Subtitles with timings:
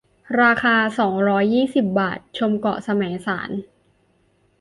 [0.41, 3.49] ราคา สองร้อยยี่สิบ บาท ชมเกาะแสมสาร